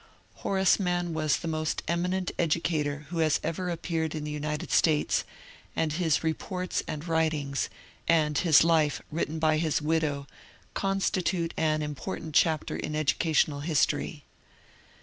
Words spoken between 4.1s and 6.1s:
in the United States, and